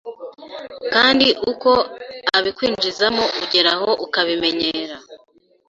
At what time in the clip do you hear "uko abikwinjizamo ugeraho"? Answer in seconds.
1.51-3.89